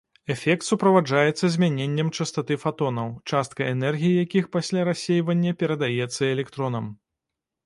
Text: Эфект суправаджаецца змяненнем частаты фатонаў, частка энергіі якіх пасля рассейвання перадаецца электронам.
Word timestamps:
Эфект 0.35 0.65
суправаджаецца 0.67 1.49
змяненнем 1.55 2.09
частаты 2.25 2.57
фатонаў, 2.63 3.11
частка 3.35 3.61
энергіі 3.75 4.17
якіх 4.25 4.49
пасля 4.57 4.87
рассейвання 4.89 5.51
перадаецца 5.61 6.21
электронам. 6.33 6.91